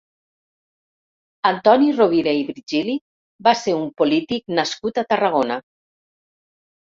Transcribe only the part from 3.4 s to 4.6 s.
va ser un polític